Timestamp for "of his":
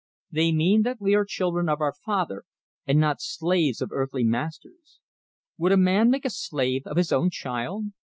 6.87-7.11